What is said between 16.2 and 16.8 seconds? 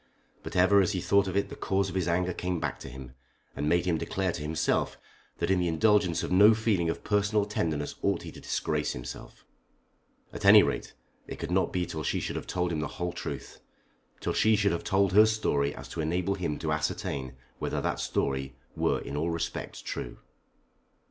him to